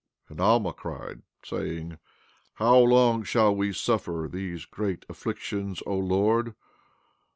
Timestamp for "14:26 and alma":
0.25-0.73